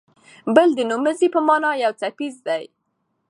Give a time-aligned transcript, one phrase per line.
[0.55, 2.63] بل د نومځي په مانا یو څپیز دی.